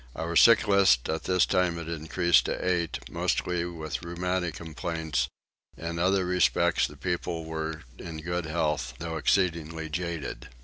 [0.15, 5.27] Our sicklist at this time had increased to eight, mostly with rheumatic complaints:
[5.77, 10.49] in other respects the people were in good health, though exceedingly jaded.